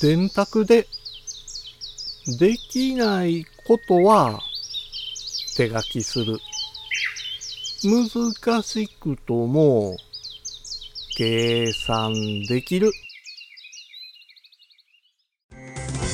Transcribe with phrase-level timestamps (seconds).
[0.00, 0.88] 電卓で
[2.40, 4.40] できないことは
[5.56, 6.38] 手書きする。
[7.84, 9.96] 難しくとも
[11.16, 12.12] 計算
[12.48, 12.90] できる。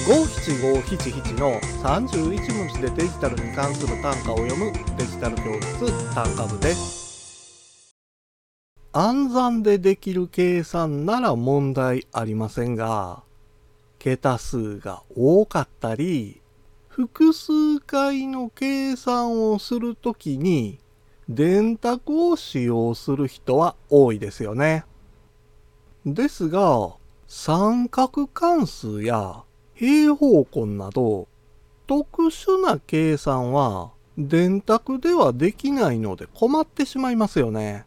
[0.06, 7.96] 五七五七七の31文字でデジタルに関する単価を読むデジタル教室単価部です。
[8.92, 13.22] 暗算でできる計算なら問題ありませんが、
[14.02, 16.40] 桁数が多かったり、
[16.88, 20.80] 複数回の計算をするときに
[21.28, 24.84] 電卓を使用する人は多いですよね。
[26.04, 26.96] ですが、
[27.28, 29.44] 三角関数や
[29.74, 31.28] 平方根など
[31.86, 37.86] 特殊な計算は電卓ではできないので困ってしまいますよね。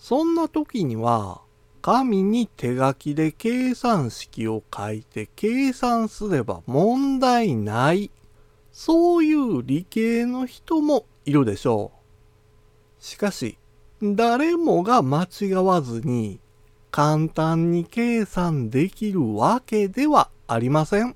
[0.00, 1.45] そんな時には
[1.86, 8.10] 紙に手書きで計算式を書いて計算すれば問題ない。
[8.72, 13.04] そういう理系の人もいるでしょう。
[13.04, 13.56] しかし、
[14.02, 16.40] 誰もが間違わずに
[16.90, 21.14] 簡単に計算できるわけではありません。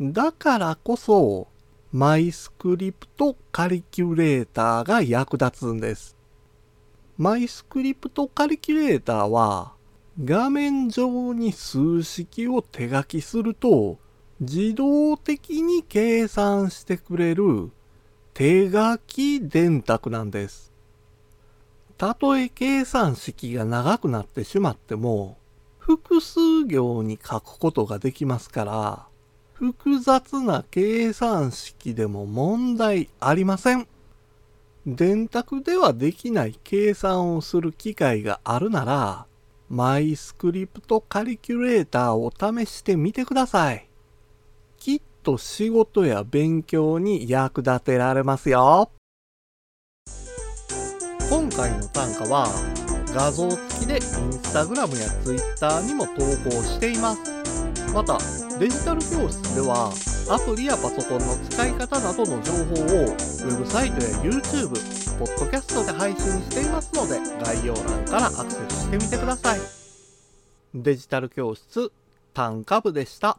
[0.00, 1.48] だからこそ、
[1.90, 6.15] マイスクリプトカリキュレーターが役立つんです。
[7.18, 9.72] マイスクリプトカリキュレーターは
[10.22, 13.98] 画面上に数式を手書きすると
[14.40, 17.70] 自動的に計算してくれる
[18.34, 20.74] 手書き電卓なんです。
[21.96, 25.38] たとえ計算式が長くなってしまっても
[25.78, 29.06] 複数行に書くことができますから
[29.54, 33.88] 複雑な計算式でも問題ありません。
[34.86, 39.26] 電卓ではできない計算をする機会があるなら、
[39.68, 43.88] マイスクリプトカリキュレーターを試してみてください。
[44.78, 48.92] きっと仕事や勉強に役立てられますよ。
[51.28, 52.46] 今回の単価は
[53.12, 54.00] 画像付きでイン
[54.32, 56.12] スタグラムやツイッターにも投
[56.48, 57.20] 稿しています。
[57.92, 58.18] また、
[58.60, 59.90] デジタル教室では
[60.28, 64.70] アプリやパソコンの使い方などの情報をウェブサイトや YouTube、
[65.20, 69.60] ポッドキャストで配信していますので概要欄からアクセスしてみてください。
[70.74, 71.92] デジタル教室、
[72.34, 73.38] 単価部でした。